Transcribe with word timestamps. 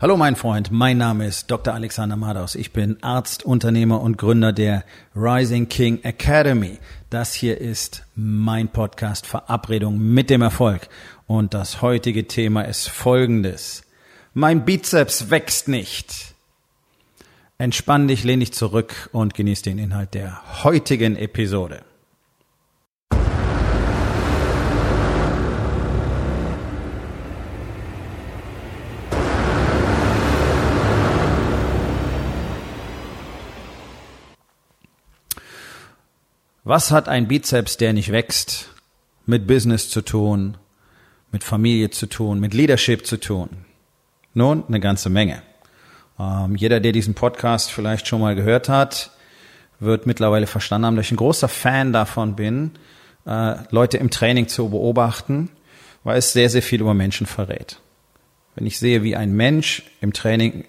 Hallo 0.00 0.16
mein 0.16 0.34
Freund, 0.34 0.72
mein 0.72 0.98
Name 0.98 1.24
ist 1.24 1.52
Dr. 1.52 1.72
Alexander 1.72 2.16
Madaus. 2.16 2.56
Ich 2.56 2.72
bin 2.72 3.00
Arzt, 3.00 3.44
Unternehmer 3.44 4.00
und 4.00 4.18
Gründer 4.18 4.52
der 4.52 4.84
Rising 5.14 5.68
King 5.68 6.02
Academy. 6.02 6.80
Das 7.10 7.32
hier 7.32 7.60
ist 7.60 8.04
mein 8.16 8.66
Podcast 8.66 9.24
Verabredung 9.24 10.00
mit 10.00 10.30
dem 10.30 10.42
Erfolg. 10.42 10.88
Und 11.28 11.54
das 11.54 11.80
heutige 11.80 12.26
Thema 12.26 12.62
ist 12.62 12.88
folgendes. 12.88 13.84
Mein 14.34 14.64
Bizeps 14.64 15.30
wächst 15.30 15.68
nicht. 15.68 16.34
Entspann 17.58 18.08
dich, 18.08 18.24
lehn 18.24 18.40
dich 18.40 18.52
zurück 18.52 19.08
und 19.12 19.34
genieß 19.34 19.62
den 19.62 19.78
Inhalt 19.78 20.14
der 20.14 20.64
heutigen 20.64 21.14
Episode. 21.14 21.82
Was 36.66 36.90
hat 36.90 37.10
ein 37.10 37.28
Bizeps, 37.28 37.76
der 37.76 37.92
nicht 37.92 38.10
wächst, 38.10 38.70
mit 39.26 39.46
Business 39.46 39.90
zu 39.90 40.00
tun, 40.00 40.56
mit 41.30 41.44
Familie 41.44 41.90
zu 41.90 42.06
tun, 42.06 42.40
mit 42.40 42.54
Leadership 42.54 43.06
zu 43.06 43.18
tun? 43.20 43.50
Nun, 44.32 44.64
eine 44.66 44.80
ganze 44.80 45.10
Menge. 45.10 45.42
Ähm, 46.18 46.56
jeder, 46.56 46.80
der 46.80 46.92
diesen 46.92 47.12
Podcast 47.12 47.70
vielleicht 47.70 48.08
schon 48.08 48.22
mal 48.22 48.34
gehört 48.34 48.70
hat, 48.70 49.10
wird 49.78 50.06
mittlerweile 50.06 50.46
verstanden 50.46 50.86
haben, 50.86 50.96
dass 50.96 51.04
ich 51.04 51.12
ein 51.12 51.18
großer 51.18 51.48
Fan 51.48 51.92
davon 51.92 52.34
bin, 52.34 52.70
äh, 53.26 53.56
Leute 53.68 53.98
im 53.98 54.08
Training 54.08 54.48
zu 54.48 54.70
beobachten, 54.70 55.50
weil 56.02 56.16
es 56.16 56.32
sehr, 56.32 56.48
sehr 56.48 56.62
viel 56.62 56.80
über 56.80 56.94
Menschen 56.94 57.26
verrät. 57.26 57.78
Wenn 58.54 58.64
ich 58.64 58.78
sehe, 58.78 59.02
wie 59.02 59.16
ein 59.16 59.34
Mensch 59.34 59.82
im 60.00 60.14
Training 60.14 60.64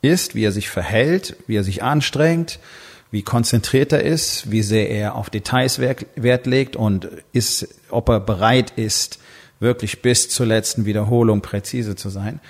ist, 0.00 0.34
wie 0.34 0.44
er 0.44 0.52
sich 0.52 0.70
verhält, 0.70 1.36
wie 1.46 1.56
er 1.56 1.64
sich 1.64 1.82
anstrengt, 1.82 2.58
wie 3.16 3.22
konzentriert 3.22 3.94
er 3.94 4.02
ist, 4.02 4.50
wie 4.50 4.60
sehr 4.60 4.90
er 4.90 5.14
auf 5.14 5.30
Details 5.30 5.78
Wert 5.78 6.44
legt 6.44 6.76
und 6.76 7.08
ist, 7.32 7.66
ob 7.88 8.10
er 8.10 8.20
bereit 8.20 8.74
ist, 8.76 9.20
wirklich 9.58 10.02
bis 10.02 10.28
zur 10.28 10.44
letzten 10.44 10.84
Wiederholung 10.84 11.40
präzise 11.40 11.96
zu 11.96 12.10
sein. 12.10 12.40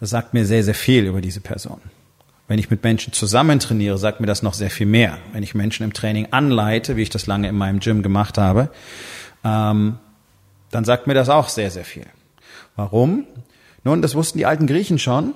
Das 0.00 0.08
sagt 0.08 0.32
mir 0.32 0.46
sehr, 0.46 0.64
sehr 0.64 0.74
viel 0.74 1.04
über 1.04 1.20
diese 1.20 1.42
Person. 1.42 1.82
Wenn 2.48 2.58
ich 2.58 2.70
mit 2.70 2.82
Menschen 2.82 3.12
zusammen 3.12 3.60
trainiere, 3.60 3.98
sagt 3.98 4.20
mir 4.20 4.26
das 4.26 4.42
noch 4.42 4.54
sehr 4.54 4.70
viel 4.70 4.86
mehr. 4.86 5.18
Wenn 5.34 5.42
ich 5.42 5.54
Menschen 5.54 5.84
im 5.84 5.92
Training 5.92 6.28
anleite, 6.30 6.96
wie 6.96 7.02
ich 7.02 7.10
das 7.10 7.26
lange 7.26 7.50
in 7.50 7.54
meinem 7.54 7.80
Gym 7.80 8.02
gemacht 8.02 8.38
habe, 8.38 8.70
ähm, 9.44 9.98
dann 10.70 10.86
sagt 10.86 11.06
mir 11.06 11.12
das 11.12 11.28
auch 11.28 11.50
sehr, 11.50 11.70
sehr 11.70 11.84
viel. 11.84 12.06
Warum? 12.74 13.26
Nun, 13.84 14.00
das 14.00 14.14
wussten 14.14 14.38
die 14.38 14.46
alten 14.46 14.66
Griechen 14.66 14.98
schon. 14.98 15.34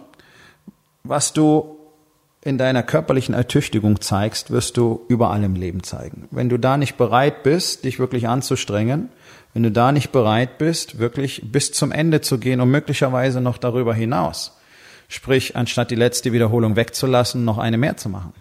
Was 1.03 1.35
du 1.35 1.80
in 2.43 2.57
deiner 2.57 2.83
körperlichen 2.83 3.35
Ertüchtigung 3.35 4.01
zeigst, 4.01 4.51
wirst 4.51 4.77
du 4.77 5.05
überall 5.09 5.45
im 5.45 5.55
Leben 5.55 5.83
zeigen. 5.83 6.27
Wenn 6.31 6.49
du 6.49 6.59
da 6.59 6.77
nicht 6.77 6.97
bereit 6.97 7.43
bist, 7.43 7.85
dich 7.85 7.99
wirklich 7.99 8.29
anzustrengen, 8.29 9.11
wenn 9.53 9.63
du 9.63 9.71
da 9.71 9.93
nicht 9.93 10.11
bereit 10.13 10.59
bist, 10.59 10.99
wirklich 10.99 11.43
bis 11.53 11.73
zum 11.73 11.93
Ende 11.93 12.21
zu 12.21 12.39
gehen 12.39 12.61
und 12.61 12.71
möglicherweise 12.71 13.41
noch 13.41 13.59
darüber 13.59 13.95
hinaus, 13.95 14.57
sprich, 15.09 15.57
anstatt 15.57 15.91
die 15.91 15.97
letzte 15.97 16.33
Wiederholung 16.33 16.77
wegzulassen, 16.77 17.45
noch 17.45 17.59
eine 17.59 17.77
mehr 17.77 17.97
zu 17.97 18.09
machen, 18.09 18.33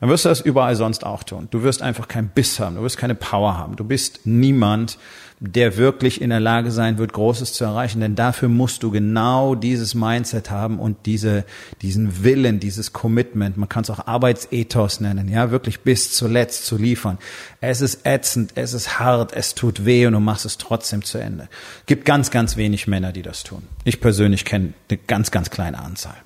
dann 0.00 0.08
wirst 0.08 0.24
du 0.24 0.28
das 0.28 0.40
überall 0.40 0.76
sonst 0.76 1.04
auch 1.04 1.22
tun. 1.22 1.48
Du 1.50 1.62
wirst 1.62 1.82
einfach 1.82 2.08
keinen 2.08 2.28
Biss 2.28 2.60
haben, 2.60 2.76
du 2.76 2.82
wirst 2.82 2.98
keine 2.98 3.14
Power 3.14 3.56
haben. 3.56 3.76
Du 3.76 3.84
bist 3.84 4.20
niemand, 4.24 4.98
der 5.40 5.76
wirklich 5.76 6.20
in 6.20 6.30
der 6.30 6.40
Lage 6.40 6.70
sein 6.72 6.98
wird, 6.98 7.12
Großes 7.12 7.52
zu 7.52 7.64
erreichen. 7.64 8.00
Denn 8.00 8.16
dafür 8.16 8.48
musst 8.48 8.82
du 8.82 8.90
genau 8.90 9.54
dieses 9.54 9.94
Mindset 9.94 10.50
haben 10.50 10.78
und 10.80 11.06
diese, 11.06 11.44
diesen 11.80 12.24
Willen, 12.24 12.58
dieses 12.58 12.92
Commitment. 12.92 13.56
Man 13.56 13.68
kann 13.68 13.82
es 13.82 13.90
auch 13.90 14.06
Arbeitsethos 14.06 15.00
nennen, 15.00 15.28
ja, 15.28 15.50
wirklich 15.50 15.80
bis 15.80 16.12
zuletzt 16.12 16.66
zu 16.66 16.76
liefern. 16.76 17.18
Es 17.60 17.80
ist 17.80 18.04
ätzend, 18.04 18.52
es 18.56 18.72
ist 18.72 18.98
hart, 18.98 19.32
es 19.32 19.54
tut 19.54 19.84
weh 19.84 20.06
und 20.06 20.14
du 20.14 20.20
machst 20.20 20.44
es 20.44 20.58
trotzdem 20.58 21.04
zu 21.04 21.18
Ende. 21.18 21.48
Gibt 21.86 22.04
ganz, 22.04 22.30
ganz 22.30 22.56
wenig 22.56 22.88
Männer, 22.88 23.12
die 23.12 23.22
das 23.22 23.44
tun. 23.44 23.62
Ich 23.84 24.00
persönlich 24.00 24.44
kenne 24.44 24.72
eine 24.90 24.98
ganz, 25.06 25.30
ganz 25.30 25.50
kleine 25.50 25.78
Anzahl. 25.78 26.16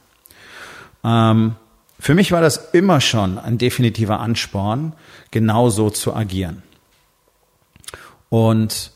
Ähm, 1.04 1.56
für 2.02 2.16
mich 2.16 2.32
war 2.32 2.40
das 2.40 2.70
immer 2.72 3.00
schon 3.00 3.38
ein 3.38 3.58
definitiver 3.58 4.18
Ansporn, 4.18 4.92
genauso 5.30 5.88
zu 5.88 6.12
agieren. 6.12 6.64
Und 8.28 8.90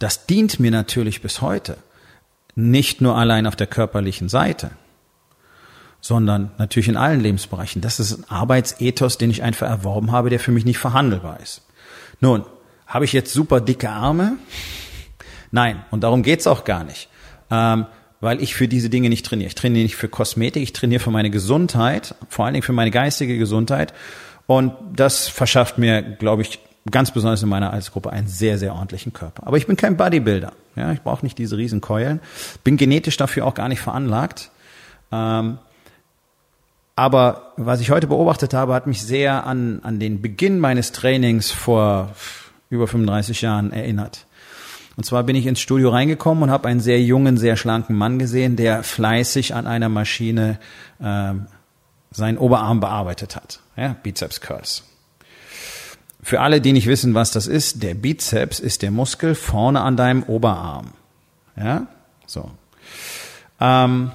das 0.00 0.26
dient 0.26 0.58
mir 0.58 0.72
natürlich 0.72 1.22
bis 1.22 1.42
heute. 1.42 1.76
Nicht 2.56 3.00
nur 3.00 3.16
allein 3.16 3.46
auf 3.46 3.54
der 3.54 3.68
körperlichen 3.68 4.28
Seite, 4.28 4.72
sondern 6.00 6.50
natürlich 6.58 6.88
in 6.88 6.96
allen 6.96 7.20
Lebensbereichen. 7.20 7.80
Das 7.80 8.00
ist 8.00 8.18
ein 8.18 8.28
Arbeitsethos, 8.28 9.16
den 9.16 9.30
ich 9.30 9.44
einfach 9.44 9.68
erworben 9.68 10.10
habe, 10.10 10.28
der 10.28 10.40
für 10.40 10.50
mich 10.50 10.64
nicht 10.64 10.78
verhandelbar 10.78 11.38
ist. 11.38 11.62
Nun, 12.18 12.44
habe 12.88 13.04
ich 13.04 13.12
jetzt 13.12 13.32
super 13.32 13.60
dicke 13.60 13.90
Arme? 13.90 14.38
Nein, 15.52 15.84
und 15.92 16.00
darum 16.00 16.24
geht's 16.24 16.48
auch 16.48 16.64
gar 16.64 16.82
nicht. 16.82 17.08
Ähm, 17.48 17.86
weil 18.24 18.42
ich 18.42 18.54
für 18.54 18.68
diese 18.68 18.88
Dinge 18.88 19.10
nicht 19.10 19.26
trainiere. 19.26 19.48
Ich 19.48 19.54
trainiere 19.54 19.82
nicht 19.82 19.96
für 19.96 20.08
Kosmetik, 20.08 20.62
ich 20.62 20.72
trainiere 20.72 20.98
für 20.98 21.10
meine 21.10 21.28
Gesundheit, 21.28 22.14
vor 22.30 22.46
allen 22.46 22.54
Dingen 22.54 22.64
für 22.64 22.72
meine 22.72 22.90
geistige 22.90 23.36
Gesundheit. 23.36 23.92
Und 24.46 24.72
das 24.96 25.28
verschafft 25.28 25.76
mir, 25.76 26.00
glaube 26.00 26.40
ich, 26.40 26.58
ganz 26.90 27.10
besonders 27.10 27.42
in 27.42 27.50
meiner 27.50 27.70
Altersgruppe 27.72 28.10
einen 28.10 28.26
sehr, 28.26 28.56
sehr 28.56 28.74
ordentlichen 28.74 29.12
Körper. 29.12 29.46
Aber 29.46 29.58
ich 29.58 29.66
bin 29.66 29.76
kein 29.76 29.98
Bodybuilder. 29.98 30.52
Ja, 30.74 30.92
ich 30.92 31.02
brauche 31.02 31.24
nicht 31.24 31.36
diese 31.36 31.58
Riesenkeulen. 31.58 32.20
Bin 32.64 32.78
genetisch 32.78 33.18
dafür 33.18 33.44
auch 33.44 33.54
gar 33.54 33.68
nicht 33.68 33.80
veranlagt. 33.80 34.50
Ähm, 35.12 35.58
aber 36.96 37.52
was 37.58 37.80
ich 37.80 37.90
heute 37.90 38.06
beobachtet 38.06 38.54
habe, 38.54 38.72
hat 38.72 38.86
mich 38.86 39.02
sehr 39.02 39.46
an, 39.46 39.80
an 39.82 40.00
den 40.00 40.22
Beginn 40.22 40.60
meines 40.60 40.92
Trainings 40.92 41.50
vor 41.50 42.14
über 42.70 42.86
35 42.86 43.42
Jahren 43.42 43.70
erinnert. 43.70 44.26
Und 44.96 45.04
zwar 45.04 45.24
bin 45.24 45.36
ich 45.36 45.46
ins 45.46 45.60
Studio 45.60 45.90
reingekommen 45.90 46.44
und 46.44 46.50
habe 46.50 46.68
einen 46.68 46.80
sehr 46.80 47.02
jungen, 47.02 47.36
sehr 47.36 47.56
schlanken 47.56 47.96
Mann 47.96 48.18
gesehen, 48.18 48.56
der 48.56 48.82
fleißig 48.82 49.54
an 49.54 49.66
einer 49.66 49.88
Maschine 49.88 50.58
ähm, 51.00 51.46
seinen 52.10 52.38
Oberarm 52.38 52.80
bearbeitet 52.80 53.34
hat. 53.34 53.60
Ja, 53.76 53.96
Bizeps 54.02 54.40
Curls. 54.40 54.84
Für 56.22 56.40
alle, 56.40 56.60
die 56.60 56.72
nicht 56.72 56.86
wissen, 56.86 57.14
was 57.14 57.32
das 57.32 57.46
ist, 57.46 57.82
der 57.82 57.94
Bizeps 57.94 58.60
ist 58.60 58.82
der 58.82 58.90
Muskel 58.90 59.34
vorne 59.34 59.80
an 59.80 59.96
deinem 59.96 60.22
Oberarm. 60.22 60.92
Ja, 61.56 61.88
so. 62.26 62.50
Ähm, 63.60 64.12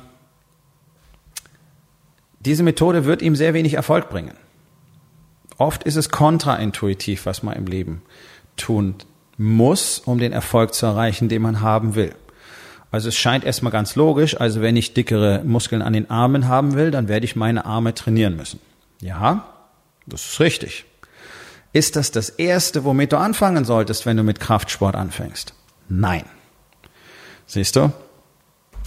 diese 2.39 2.63
Methode 2.63 3.05
wird 3.05 3.21
ihm 3.21 3.35
sehr 3.35 3.53
wenig 3.53 3.73
Erfolg 3.73 4.09
bringen. 4.09 4.33
Oft 5.57 5.83
ist 5.83 5.97
es 5.97 6.09
kontraintuitiv, 6.09 7.25
was 7.25 7.43
man 7.43 7.55
im 7.55 7.67
Leben 7.67 8.01
tun 8.55 8.95
muss, 9.39 9.99
um 9.99 10.19
den 10.19 10.33
Erfolg 10.33 10.73
zu 10.73 10.85
erreichen, 10.85 11.29
den 11.29 11.41
man 11.41 11.61
haben 11.61 11.95
will. 11.95 12.13
Also 12.91 13.09
es 13.09 13.15
scheint 13.15 13.45
erstmal 13.45 13.71
ganz 13.71 13.95
logisch, 13.95 14.39
also 14.39 14.61
wenn 14.61 14.75
ich 14.75 14.93
dickere 14.93 15.43
Muskeln 15.45 15.81
an 15.81 15.93
den 15.93 16.09
Armen 16.09 16.47
haben 16.47 16.73
will, 16.73 16.91
dann 16.91 17.07
werde 17.07 17.25
ich 17.25 17.35
meine 17.35 17.65
Arme 17.65 17.93
trainieren 17.93 18.35
müssen. 18.35 18.59
Ja, 18.99 19.45
das 20.05 20.25
ist 20.25 20.39
richtig. 20.39 20.85
Ist 21.71 21.95
das 21.95 22.11
das 22.11 22.29
Erste, 22.29 22.83
womit 22.83 23.13
du 23.13 23.17
anfangen 23.17 23.63
solltest, 23.63 24.05
wenn 24.05 24.17
du 24.17 24.23
mit 24.23 24.39
Kraftsport 24.39 24.95
anfängst? 24.95 25.53
Nein. 25.87 26.25
Siehst 27.45 27.75
du? 27.75 27.93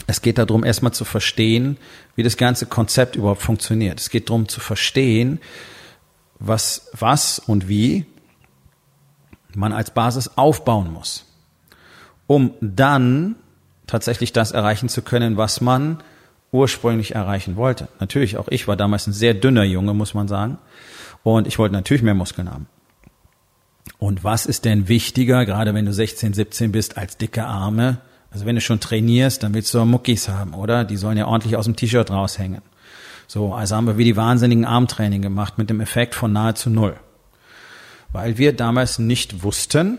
Es 0.07 0.21
geht 0.21 0.39
darum, 0.39 0.65
erstmal 0.65 0.93
zu 0.93 1.05
verstehen, 1.05 1.79
wie 2.17 2.25
das 2.25 2.37
ganze 2.37 2.67
Konzept 2.67 3.17
überhaupt 3.17 3.43
funktioniert. 3.43 4.01
Es 4.01 4.11
geht 4.11 4.29
darum 4.29 4.49
zu 4.49 4.61
verstehen, 4.61 5.41
was, 6.41 6.91
was 6.93 7.39
und 7.39 7.69
wie 7.69 8.05
man 9.57 9.73
als 9.73 9.91
Basis 9.91 10.33
aufbauen 10.37 10.93
muss, 10.93 11.25
um 12.27 12.53
dann 12.61 13.37
tatsächlich 13.87 14.33
das 14.33 14.53
erreichen 14.53 14.89
zu 14.89 15.03
können, 15.03 15.37
was 15.37 15.61
man 15.61 15.99
ursprünglich 16.51 17.15
erreichen 17.15 17.57
wollte. 17.57 17.89
Natürlich, 18.01 18.37
auch 18.37 18.49
ich 18.49 18.69
war 18.69 18.77
damals 18.77 19.07
ein 19.07 19.13
sehr 19.13 19.35
dünner 19.35 19.65
Junge, 19.65 19.95
muss 19.95 20.15
man 20.15 20.29
sagen. 20.29 20.59
Und 21.23 21.47
ich 21.47 21.59
wollte 21.59 21.75
natürlich 21.75 22.03
mehr 22.03 22.15
Muskeln 22.15 22.51
haben. 22.51 22.67
Und 23.99 24.25
was 24.25 24.47
ist 24.47 24.65
denn 24.65 24.89
wichtiger, 24.89 25.47
gerade 25.47 25.75
wenn 25.75 25.87
du 25.87 25.93
16, 25.93 26.35
17 26.35 26.73
bist, 26.73 26.99
als 26.99 27.17
dicke 27.17 27.45
Arme? 27.45 27.99
Also 28.31 28.47
wenn 28.47 28.55
du 28.55 28.61
schon 28.61 28.81
trainierst, 28.81 29.43
dann 29.43 29.55
willst 29.55 29.73
du 29.75 29.85
Muckis 29.85 30.29
haben, 30.29 30.55
oder? 30.55 30.85
Die 30.85 30.97
sollen 30.97 31.19
ja 31.19 31.27
ordentlich 31.27 31.57
aus 31.57 31.67
dem 31.67 31.77
T-Shirt 31.77 32.11
raushängen. 32.11 32.63
So, 33.27 33.55
also 33.55 33.77
haben 33.77 33.87
wir 33.87 33.99
wie 33.99 34.05
die 34.05 34.17
wahnsinnigen 34.17 34.65
Armtraining 34.65 35.23
gemacht 35.23 35.59
mit 35.59 35.71
dem 35.71 35.81
Effekt 35.81 36.15
von 36.15 36.33
nahezu 36.33 36.71
null 36.71 36.97
weil 38.13 38.39
wir 38.39 38.53
damals 38.53 38.99
nicht 38.99 39.43
wussten, 39.43 39.99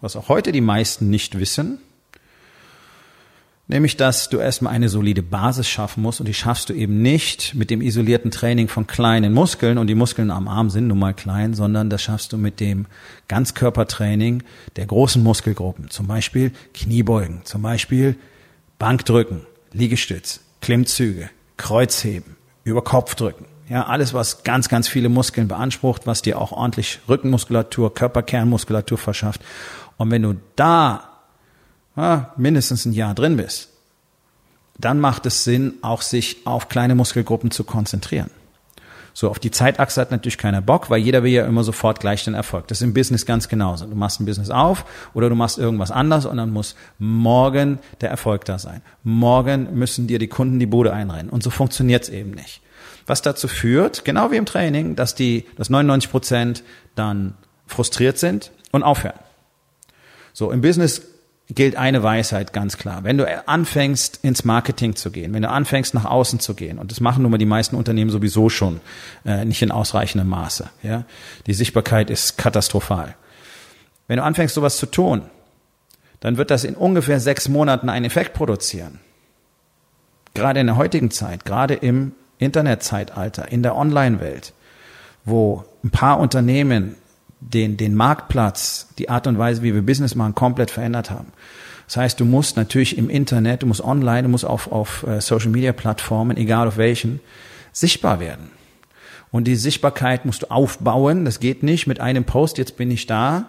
was 0.00 0.16
auch 0.16 0.28
heute 0.28 0.52
die 0.52 0.60
meisten 0.60 1.10
nicht 1.10 1.38
wissen, 1.38 1.78
nämlich 3.68 3.96
dass 3.96 4.28
du 4.28 4.38
erstmal 4.38 4.74
eine 4.74 4.88
solide 4.88 5.22
Basis 5.22 5.68
schaffen 5.68 6.02
musst 6.02 6.20
und 6.20 6.26
die 6.26 6.34
schaffst 6.34 6.68
du 6.68 6.72
eben 6.72 7.02
nicht 7.02 7.54
mit 7.54 7.70
dem 7.70 7.80
isolierten 7.80 8.30
Training 8.30 8.68
von 8.68 8.86
kleinen 8.86 9.32
Muskeln 9.32 9.78
und 9.78 9.86
die 9.86 9.94
Muskeln 9.94 10.30
am 10.30 10.48
Arm 10.48 10.70
sind 10.70 10.88
nun 10.88 10.98
mal 10.98 11.14
klein, 11.14 11.54
sondern 11.54 11.88
das 11.90 12.02
schaffst 12.02 12.32
du 12.32 12.36
mit 12.36 12.60
dem 12.60 12.86
Ganzkörpertraining 13.28 14.42
der 14.76 14.86
großen 14.86 15.22
Muskelgruppen, 15.22 15.90
zum 15.90 16.06
Beispiel 16.06 16.52
Kniebeugen, 16.74 17.42
zum 17.44 17.62
Beispiel 17.62 18.16
Bankdrücken, 18.78 19.42
Liegestütz, 19.72 20.40
Klimmzüge, 20.60 21.30
Kreuzheben, 21.56 22.36
über 22.64 22.82
Kopf 22.82 23.14
drücken. 23.14 23.44
Ja, 23.70 23.86
alles, 23.86 24.12
was 24.12 24.42
ganz, 24.42 24.68
ganz 24.68 24.88
viele 24.88 25.08
Muskeln 25.08 25.46
beansprucht, 25.46 26.04
was 26.04 26.22
dir 26.22 26.40
auch 26.40 26.50
ordentlich 26.50 26.98
Rückenmuskulatur, 27.08 27.94
Körperkernmuskulatur 27.94 28.98
verschafft. 28.98 29.40
Und 29.96 30.10
wenn 30.10 30.22
du 30.22 30.34
da 30.56 31.08
ja, 31.96 32.32
mindestens 32.36 32.84
ein 32.84 32.92
Jahr 32.92 33.14
drin 33.14 33.36
bist, 33.36 33.68
dann 34.76 34.98
macht 34.98 35.24
es 35.26 35.44
Sinn, 35.44 35.74
auch 35.82 36.02
sich 36.02 36.46
auf 36.46 36.68
kleine 36.68 36.96
Muskelgruppen 36.96 37.52
zu 37.52 37.62
konzentrieren. 37.62 38.30
So, 39.12 39.28
auf 39.28 39.38
die 39.38 39.50
Zeitachse 39.50 40.00
hat 40.00 40.10
natürlich 40.10 40.38
keiner 40.38 40.62
Bock, 40.62 40.90
weil 40.90 41.00
jeder 41.00 41.22
will 41.22 41.32
ja 41.32 41.44
immer 41.44 41.64
sofort 41.64 42.00
gleich 42.00 42.24
den 42.24 42.34
Erfolg. 42.34 42.68
Das 42.68 42.78
ist 42.78 42.82
im 42.82 42.94
Business 42.94 43.26
ganz 43.26 43.48
genauso. 43.48 43.86
Du 43.86 43.96
machst 43.96 44.20
ein 44.20 44.26
Business 44.26 44.50
auf 44.50 44.84
oder 45.14 45.28
du 45.28 45.34
machst 45.34 45.58
irgendwas 45.58 45.90
anders 45.90 46.26
und 46.26 46.36
dann 46.36 46.50
muss 46.50 46.76
morgen 46.98 47.78
der 48.00 48.10
Erfolg 48.10 48.44
da 48.44 48.58
sein. 48.58 48.82
Morgen 49.02 49.74
müssen 49.74 50.06
dir 50.06 50.18
die 50.18 50.28
Kunden 50.28 50.58
die 50.58 50.66
Bude 50.66 50.92
einrennen. 50.92 51.30
Und 51.30 51.42
so 51.42 51.50
funktioniert's 51.50 52.08
eben 52.08 52.30
nicht. 52.30 52.62
Was 53.06 53.22
dazu 53.22 53.48
führt, 53.48 54.04
genau 54.04 54.30
wie 54.30 54.36
im 54.36 54.46
Training, 54.46 54.94
dass 54.94 55.14
die, 55.14 55.46
dass 55.56 55.70
99 55.70 56.10
Prozent 56.10 56.62
dann 56.94 57.34
frustriert 57.66 58.18
sind 58.18 58.52
und 58.70 58.82
aufhören. 58.82 59.18
So, 60.32 60.52
im 60.52 60.60
Business 60.60 61.02
gilt 61.54 61.76
eine 61.76 62.02
Weisheit 62.02 62.52
ganz 62.52 62.76
klar. 62.76 63.04
Wenn 63.04 63.18
du 63.18 63.48
anfängst, 63.48 64.20
ins 64.22 64.44
Marketing 64.44 64.94
zu 64.94 65.10
gehen, 65.10 65.32
wenn 65.34 65.42
du 65.42 65.48
anfängst, 65.48 65.94
nach 65.94 66.04
außen 66.04 66.40
zu 66.40 66.54
gehen, 66.54 66.78
und 66.78 66.90
das 66.90 67.00
machen 67.00 67.22
nun 67.22 67.30
mal 67.30 67.38
die 67.38 67.46
meisten 67.46 67.76
Unternehmen 67.76 68.10
sowieso 68.10 68.48
schon, 68.48 68.80
äh, 69.24 69.44
nicht 69.44 69.62
in 69.62 69.70
ausreichendem 69.70 70.28
Maße, 70.28 70.70
ja. 70.82 71.04
Die 71.46 71.54
Sichtbarkeit 71.54 72.10
ist 72.10 72.38
katastrophal. 72.38 73.16
Wenn 74.06 74.18
du 74.18 74.22
anfängst, 74.22 74.54
sowas 74.54 74.76
zu 74.76 74.86
tun, 74.86 75.22
dann 76.20 76.36
wird 76.36 76.50
das 76.50 76.64
in 76.64 76.74
ungefähr 76.74 77.20
sechs 77.20 77.48
Monaten 77.48 77.88
einen 77.88 78.04
Effekt 78.04 78.34
produzieren. 78.34 79.00
Gerade 80.34 80.60
in 80.60 80.66
der 80.66 80.76
heutigen 80.76 81.10
Zeit, 81.10 81.44
gerade 81.44 81.74
im 81.74 82.12
Internetzeitalter, 82.38 83.50
in 83.50 83.62
der 83.62 83.76
Online-Welt, 83.76 84.52
wo 85.24 85.64
ein 85.82 85.90
paar 85.90 86.20
Unternehmen 86.20 86.94
den, 87.40 87.76
den 87.76 87.94
Marktplatz, 87.94 88.88
die 88.98 89.08
Art 89.08 89.26
und 89.26 89.38
Weise, 89.38 89.62
wie 89.62 89.74
wir 89.74 89.82
Business 89.82 90.14
machen, 90.14 90.34
komplett 90.34 90.70
verändert 90.70 91.10
haben. 91.10 91.32
Das 91.86 91.96
heißt, 91.96 92.20
du 92.20 92.24
musst 92.24 92.56
natürlich 92.56 92.96
im 92.98 93.10
Internet, 93.10 93.62
du 93.62 93.66
musst 93.66 93.82
online, 93.82 94.22
du 94.24 94.28
musst 94.28 94.44
auf, 94.44 94.70
auf 94.70 95.04
äh, 95.04 95.20
Social 95.20 95.50
Media 95.50 95.72
Plattformen, 95.72 96.36
egal 96.36 96.68
auf 96.68 96.76
welchen, 96.76 97.20
sichtbar 97.72 98.20
werden. 98.20 98.50
Und 99.32 99.44
die 99.44 99.56
Sichtbarkeit 99.56 100.24
musst 100.24 100.42
du 100.42 100.50
aufbauen. 100.50 101.24
Das 101.24 101.40
geht 101.40 101.62
nicht 101.62 101.86
mit 101.86 102.00
einem 102.00 102.24
Post, 102.24 102.58
jetzt 102.58 102.76
bin 102.76 102.90
ich 102.90 103.06
da. 103.06 103.46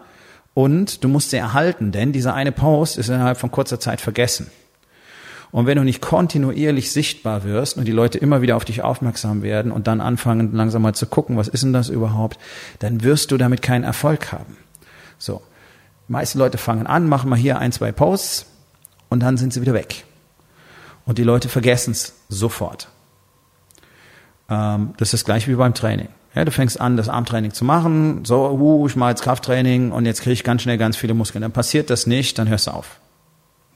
Und 0.54 1.04
du 1.04 1.08
musst 1.08 1.30
sie 1.30 1.38
erhalten, 1.38 1.92
denn 1.92 2.12
dieser 2.12 2.34
eine 2.34 2.52
Post 2.52 2.98
ist 2.98 3.10
innerhalb 3.10 3.38
von 3.38 3.52
kurzer 3.52 3.80
Zeit 3.80 4.02
vergessen. 4.02 4.52
Und 5.51 5.65
wenn 5.65 5.77
du 5.77 5.83
nicht 5.83 6.01
kontinuierlich 6.01 6.92
sichtbar 6.92 7.44
wirst 7.44 7.77
und 7.77 7.86
die 7.86 7.92
Leute 7.92 8.18
immer 8.18 8.42
wieder 8.42 8.56
auf 8.56 8.63
dich 8.63 8.83
aufmerksam 8.83 9.42
werden 9.42 9.71
und 9.71 9.88
dann 9.88 10.00
anfangen 10.00 10.53
langsam 10.53 10.81
mal 10.81 10.95
zu 10.95 11.06
gucken, 11.06 11.36
was 11.36 11.50
ist 11.50 11.63
denn 11.63 11.74
das 11.74 11.89
überhaupt, 11.89 12.39
dann 12.80 13.03
wirst 13.03 13.31
du 13.31 13.38
damit 13.38 13.62
keinen 13.62 13.83
Erfolg 13.83 14.31
haben. 14.31 14.57
So. 15.18 15.42
Die 16.07 16.38
Leute 16.38 16.57
fangen 16.57 16.88
an, 16.88 17.07
machen 17.07 17.30
mal 17.30 17.38
hier 17.38 17.59
ein, 17.59 17.71
zwei 17.71 17.92
Posts 17.92 18.45
und 19.09 19.21
dann 19.21 19.38
sind 19.38 19.53
sie 19.53 19.62
wieder 19.62 19.74
weg. 19.74 20.03
Und 21.06 21.18
die 21.18 21.24
Leute 21.24 21.50
vergessen 21.50 21.92
es 21.92 22.13
sofort. 22.30 22.88
Ähm, 24.50 24.94
das 24.98 25.13
ist 25.13 25.25
gleich 25.25 25.48
wie 25.48 25.56
beim 25.56 25.74
Training. 25.74 26.09
Ja, 26.33 26.45
du 26.45 26.51
fängst 26.51 26.80
an, 26.80 26.95
das 26.95 27.09
Armtraining 27.09 27.51
zu 27.51 27.65
machen, 27.65 28.24
so, 28.24 28.50
uh, 28.51 28.88
ich 28.88 28.95
mache 28.95 29.09
jetzt 29.09 29.21
Krafttraining 29.21 29.92
und 29.92 30.06
jetzt 30.06 30.21
kriege 30.21 30.33
ich 30.33 30.45
ganz 30.45 30.62
schnell 30.62 30.77
ganz 30.77 30.95
viele 30.95 31.13
Muskeln. 31.13 31.42
Dann 31.42 31.51
passiert 31.51 31.89
das 31.89 32.07
nicht, 32.07 32.39
dann 32.39 32.48
hörst 32.48 32.68
du 32.68 32.71
auf. 32.71 33.00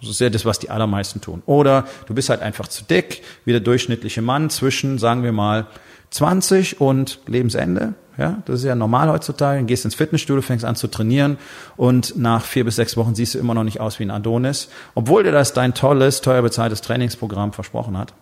Das 0.05 0.15
ist 0.15 0.21
ja 0.21 0.29
das, 0.29 0.45
was 0.45 0.59
die 0.59 0.69
allermeisten 0.69 1.21
tun. 1.21 1.43
Oder 1.45 1.85
du 2.07 2.13
bist 2.13 2.29
halt 2.29 2.41
einfach 2.41 2.67
zu 2.67 2.83
dick, 2.83 3.21
wie 3.43 3.51
der 3.51 3.61
durchschnittliche 3.61 4.21
Mann 4.21 4.49
zwischen, 4.49 4.97
sagen 4.97 5.23
wir 5.23 5.31
mal, 5.31 5.67
20 6.11 6.79
und 6.79 7.19
Lebensende. 7.27 7.95
Ja, 8.17 8.41
das 8.45 8.59
ist 8.59 8.65
ja 8.65 8.75
normal 8.75 9.09
heutzutage. 9.09 9.59
Du 9.59 9.65
gehst 9.65 9.83
ins 9.83 9.95
Fitnessstudio, 9.95 10.41
fängst 10.41 10.63
an 10.63 10.77
zu 10.77 10.87
trainieren 10.87 11.37
und 11.75 12.17
nach 12.17 12.45
vier 12.45 12.63
bis 12.63 12.77
sechs 12.77 12.95
Wochen 12.95 13.13
siehst 13.13 13.35
du 13.35 13.39
immer 13.39 13.53
noch 13.53 13.65
nicht 13.65 13.81
aus 13.81 13.99
wie 13.99 14.03
ein 14.03 14.11
Adonis, 14.11 14.69
obwohl 14.93 15.23
dir 15.23 15.33
das 15.33 15.51
dein 15.51 15.73
tolles, 15.73 16.21
teuer 16.21 16.41
bezahltes 16.41 16.81
Trainingsprogramm 16.81 17.51
versprochen 17.51 17.97
hat. 17.97 18.13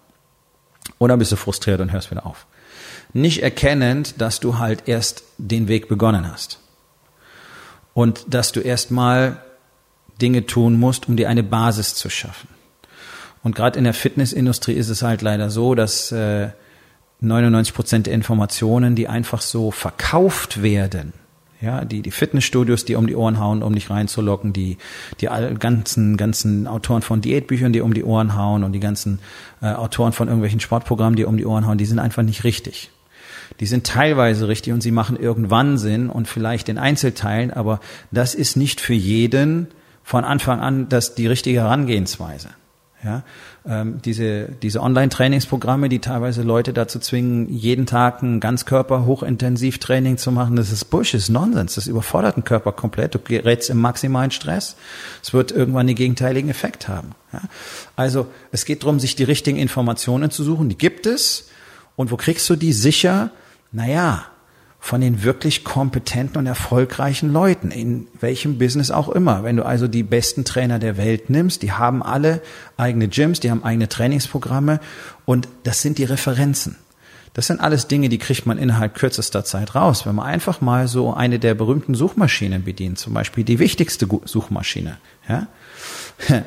Oder 0.97 1.17
bist 1.17 1.31
du 1.31 1.35
frustriert 1.35 1.79
und 1.79 1.91
hörst 1.91 2.09
wieder 2.09 2.25
auf. 2.25 2.47
Nicht 3.13 3.43
erkennend, 3.43 4.19
dass 4.19 4.39
du 4.39 4.57
halt 4.57 4.87
erst 4.87 5.23
den 5.37 5.67
Weg 5.67 5.87
begonnen 5.87 6.29
hast. 6.31 6.59
Und 7.93 8.33
dass 8.33 8.51
du 8.51 8.59
erstmal 8.59 9.37
Dinge 10.21 10.45
tun 10.45 10.79
musst, 10.79 11.07
um 11.07 11.15
dir 11.15 11.29
eine 11.29 11.43
Basis 11.43 11.95
zu 11.95 12.09
schaffen. 12.09 12.47
Und 13.43 13.55
gerade 13.55 13.77
in 13.77 13.83
der 13.83 13.93
Fitnessindustrie 13.93 14.73
ist 14.73 14.89
es 14.89 15.01
halt 15.01 15.21
leider 15.21 15.49
so, 15.49 15.75
dass 15.75 16.11
äh, 16.11 16.49
99 17.19 17.73
Prozent 17.73 18.07
der 18.07 18.13
Informationen, 18.13 18.95
die 18.95 19.07
einfach 19.07 19.41
so 19.41 19.71
verkauft 19.71 20.61
werden, 20.61 21.13
ja, 21.63 21.85
die, 21.85 22.01
die 22.01 22.11
Fitnessstudios, 22.11 22.83
die 22.83 22.95
um 22.95 23.07
die 23.07 23.15
Ohren 23.15 23.39
hauen, 23.39 23.63
um 23.63 23.73
dich 23.73 23.89
reinzulocken, 23.89 24.51
die, 24.51 24.77
die 25.21 25.29
ganzen, 25.59 26.17
ganzen 26.17 26.67
Autoren 26.67 27.01
von 27.01 27.21
Diätbüchern, 27.21 27.71
die 27.71 27.79
um 27.79 27.93
die 27.93 28.03
Ohren 28.03 28.35
hauen 28.35 28.65
und 28.65 28.73
die 28.73 28.81
ganzen 28.81 29.19
äh, 29.61 29.67
Autoren 29.67 30.11
von 30.11 30.27
irgendwelchen 30.27 30.59
Sportprogrammen, 30.59 31.15
die 31.15 31.23
um 31.23 31.37
die 31.37 31.45
Ohren 31.45 31.65
hauen, 31.65 31.77
die 31.77 31.85
sind 31.85 31.99
einfach 31.99 32.23
nicht 32.23 32.43
richtig. 32.43 32.91
Die 33.61 33.65
sind 33.65 33.87
teilweise 33.87 34.49
richtig 34.49 34.73
und 34.73 34.81
sie 34.81 34.91
machen 34.91 35.17
irgendwann 35.17 35.77
Sinn 35.77 36.09
und 36.09 36.27
vielleicht 36.27 36.67
in 36.67 36.77
Einzelteilen, 36.77 37.51
aber 37.51 37.79
das 38.11 38.35
ist 38.35 38.57
nicht 38.57 38.81
für 38.81 38.93
jeden 38.93 39.67
von 40.03 40.23
Anfang 40.25 40.59
an 40.59 40.89
das 40.89 41.15
die 41.15 41.27
richtige 41.27 41.61
Herangehensweise. 41.61 42.49
Ja, 43.03 43.23
ähm, 43.67 44.01
diese 44.01 44.47
diese 44.61 44.79
Online-Trainingsprogramme, 44.81 45.89
die 45.89 45.99
teilweise 45.99 46.41
Leute 46.41 46.71
dazu 46.71 46.99
zwingen, 46.99 47.49
jeden 47.49 47.85
Tag 47.85 48.23
ein 48.23 48.39
Ganzkörper 48.39 49.05
hochintensiv 49.05 49.77
Training 49.79 50.17
zu 50.17 50.31
machen, 50.31 50.55
das 50.55 50.71
ist 50.71 50.85
Bullshit, 50.85 51.15
das 51.15 51.23
ist 51.23 51.29
Nonsens, 51.29 51.75
das 51.75 51.87
überfordert 51.87 52.37
den 52.37 52.45
Körper 52.45 52.71
komplett. 52.71 53.13
Du 53.13 53.19
gerätst 53.19 53.69
im 53.69 53.79
maximalen 53.81 54.31
Stress. 54.31 54.77
Es 55.21 55.33
wird 55.33 55.51
irgendwann 55.51 55.87
den 55.87 55.97
gegenteiligen 55.97 56.49
Effekt 56.49 56.87
haben. 56.87 57.09
Ja? 57.33 57.41
Also 57.97 58.27
es 58.53 58.63
geht 58.63 58.83
darum, 58.83 59.01
sich 59.01 59.17
die 59.17 59.25
richtigen 59.25 59.57
Informationen 59.57 60.31
zu 60.31 60.43
suchen. 60.43 60.69
Die 60.69 60.77
gibt 60.77 61.05
es. 61.05 61.49
Und 61.97 62.09
wo 62.09 62.15
kriegst 62.15 62.49
du 62.49 62.55
die 62.55 62.71
sicher? 62.71 63.31
Naja, 63.73 64.25
von 64.83 64.99
den 64.99 65.23
wirklich 65.23 65.63
kompetenten 65.63 66.35
und 66.35 66.45
erfolgreichen 66.45 67.31
Leuten, 67.31 67.71
in 67.71 68.07
welchem 68.19 68.57
Business 68.57 68.91
auch 68.91 69.07
immer. 69.07 69.41
Wenn 69.45 69.55
du 69.55 69.65
also 69.65 69.87
die 69.87 70.03
besten 70.03 70.43
Trainer 70.43 70.77
der 70.77 70.97
Welt 70.97 71.29
nimmst, 71.29 71.61
die 71.61 71.71
haben 71.71 72.03
alle 72.03 72.41
eigene 72.75 73.07
Gyms, 73.07 73.39
die 73.39 73.49
haben 73.49 73.63
eigene 73.63 73.87
Trainingsprogramme 73.87 74.81
und 75.23 75.47
das 75.63 75.81
sind 75.81 75.99
die 75.99 76.03
Referenzen. 76.03 76.75
Das 77.33 77.47
sind 77.47 77.61
alles 77.61 77.87
Dinge, 77.87 78.09
die 78.09 78.17
kriegt 78.17 78.45
man 78.45 78.57
innerhalb 78.57 78.95
kürzester 78.95 79.45
Zeit 79.45 79.73
raus, 79.73 80.05
wenn 80.05 80.15
man 80.15 80.25
einfach 80.25 80.59
mal 80.59 80.89
so 80.89 81.13
eine 81.13 81.39
der 81.39 81.53
berühmten 81.53 81.95
Suchmaschinen 81.95 82.65
bedient, 82.65 82.99
zum 82.99 83.13
Beispiel 83.13 83.45
die 83.45 83.59
wichtigste 83.59 84.05
Suchmaschine. 84.25 84.97
Ja? 85.29 85.47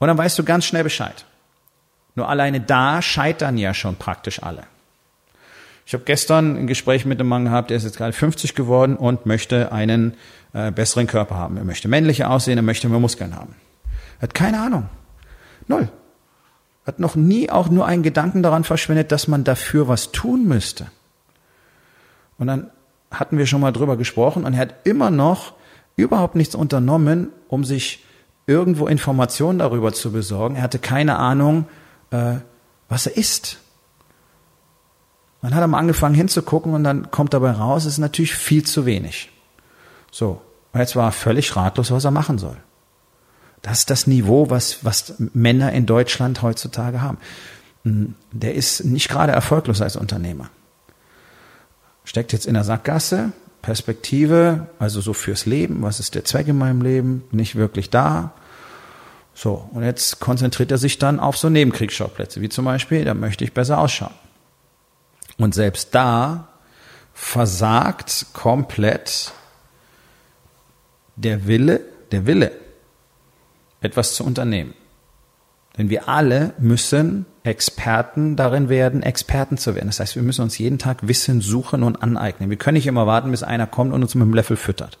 Und 0.00 0.08
dann 0.08 0.18
weißt 0.18 0.40
du 0.40 0.42
ganz 0.42 0.64
schnell 0.64 0.82
Bescheid. 0.82 1.24
Nur 2.16 2.28
alleine 2.28 2.60
da 2.60 3.00
scheitern 3.00 3.58
ja 3.58 3.74
schon 3.74 3.94
praktisch 3.94 4.42
alle. 4.42 4.64
Ich 5.84 5.94
habe 5.94 6.04
gestern 6.04 6.56
ein 6.56 6.66
Gespräch 6.66 7.04
mit 7.04 7.18
einem 7.18 7.28
Mann 7.28 7.44
gehabt, 7.44 7.70
der 7.70 7.76
ist 7.76 7.84
jetzt 7.84 7.96
gerade 7.96 8.12
50 8.12 8.54
geworden 8.54 8.96
und 8.96 9.26
möchte 9.26 9.72
einen 9.72 10.14
äh, 10.52 10.70
besseren 10.70 11.06
Körper 11.06 11.36
haben. 11.36 11.56
Er 11.56 11.64
möchte 11.64 11.88
männlicher 11.88 12.30
aussehen, 12.30 12.58
er 12.58 12.62
möchte 12.62 12.88
mehr 12.88 13.00
Muskeln 13.00 13.36
haben. 13.36 13.56
Er 14.18 14.22
hat 14.22 14.34
keine 14.34 14.60
Ahnung. 14.60 14.88
Null. 15.66 15.88
Hat 16.86 16.98
noch 16.98 17.14
nie 17.14 17.50
auch 17.50 17.68
nur 17.68 17.86
einen 17.86 18.02
Gedanken 18.02 18.42
daran 18.42 18.64
verschwendet, 18.64 19.12
dass 19.12 19.28
man 19.28 19.44
dafür 19.44 19.88
was 19.88 20.12
tun 20.12 20.46
müsste. 20.46 20.86
Und 22.38 22.46
dann 22.48 22.70
hatten 23.10 23.38
wir 23.38 23.46
schon 23.46 23.60
mal 23.60 23.72
drüber 23.72 23.96
gesprochen 23.96 24.44
und 24.44 24.54
er 24.54 24.60
hat 24.60 24.74
immer 24.84 25.10
noch 25.10 25.54
überhaupt 25.96 26.34
nichts 26.34 26.54
unternommen, 26.54 27.28
um 27.48 27.64
sich 27.64 28.04
irgendwo 28.46 28.86
Informationen 28.86 29.58
darüber 29.58 29.92
zu 29.92 30.12
besorgen. 30.12 30.56
Er 30.56 30.62
hatte 30.62 30.78
keine 30.78 31.16
Ahnung, 31.16 31.66
äh, 32.10 32.36
was 32.88 33.06
er 33.06 33.16
isst. 33.16 33.58
Man 35.42 35.54
hat 35.54 35.62
am 35.62 35.74
angefangen 35.74 36.14
hinzugucken 36.14 36.72
und 36.72 36.84
dann 36.84 37.10
kommt 37.10 37.34
dabei 37.34 37.50
raus, 37.50 37.84
es 37.84 37.94
ist 37.94 37.98
natürlich 37.98 38.34
viel 38.34 38.64
zu 38.64 38.86
wenig. 38.86 39.30
So. 40.10 40.40
Und 40.72 40.80
jetzt 40.80 40.96
war 40.96 41.08
er 41.08 41.12
völlig 41.12 41.54
ratlos, 41.56 41.90
was 41.90 42.04
er 42.04 42.10
machen 42.12 42.38
soll. 42.38 42.56
Das 43.60 43.80
ist 43.80 43.90
das 43.90 44.06
Niveau, 44.06 44.50
was, 44.50 44.84
was 44.84 45.14
Männer 45.34 45.72
in 45.72 45.84
Deutschland 45.84 46.42
heutzutage 46.42 47.02
haben. 47.02 47.18
Hm, 47.84 48.14
der 48.30 48.54
ist 48.54 48.84
nicht 48.84 49.08
gerade 49.08 49.32
erfolglos 49.32 49.82
als 49.82 49.96
Unternehmer. 49.96 50.48
Steckt 52.04 52.32
jetzt 52.32 52.46
in 52.46 52.54
der 52.54 52.64
Sackgasse, 52.64 53.32
Perspektive, 53.62 54.66
also 54.80 55.00
so 55.00 55.12
fürs 55.12 55.46
Leben, 55.46 55.82
was 55.82 56.00
ist 56.00 56.16
der 56.16 56.24
Zweck 56.24 56.48
in 56.48 56.58
meinem 56.58 56.82
Leben, 56.82 57.24
nicht 57.30 57.54
wirklich 57.54 57.90
da. 57.90 58.32
So, 59.34 59.68
und 59.72 59.84
jetzt 59.84 60.18
konzentriert 60.18 60.72
er 60.72 60.78
sich 60.78 60.98
dann 60.98 61.20
auf 61.20 61.36
so 61.36 61.48
Nebenkriegsschauplätze, 61.48 62.40
wie 62.40 62.48
zum 62.48 62.64
Beispiel, 62.64 63.04
da 63.04 63.14
möchte 63.14 63.44
ich 63.44 63.54
besser 63.54 63.78
ausschauen. 63.78 64.14
Und 65.42 65.56
selbst 65.56 65.92
da 65.92 66.46
versagt 67.14 68.26
komplett 68.32 69.32
der 71.16 71.48
Wille, 71.48 71.80
der 72.12 72.26
Wille, 72.26 72.52
etwas 73.80 74.14
zu 74.14 74.22
unternehmen. 74.24 74.72
Denn 75.76 75.90
wir 75.90 76.08
alle 76.08 76.54
müssen 76.58 77.26
Experten 77.42 78.36
darin 78.36 78.68
werden, 78.68 79.02
Experten 79.02 79.58
zu 79.58 79.74
werden. 79.74 79.88
Das 79.88 79.98
heißt, 79.98 80.14
wir 80.14 80.22
müssen 80.22 80.42
uns 80.42 80.58
jeden 80.58 80.78
Tag 80.78 81.08
Wissen 81.08 81.40
suchen 81.40 81.82
und 81.82 82.00
aneignen. 82.04 82.48
Wir 82.48 82.56
können 82.56 82.76
nicht 82.76 82.86
immer 82.86 83.08
warten, 83.08 83.32
bis 83.32 83.42
einer 83.42 83.66
kommt 83.66 83.92
und 83.92 84.00
uns 84.00 84.14
mit 84.14 84.24
dem 84.24 84.34
Löffel 84.34 84.56
füttert. 84.56 85.00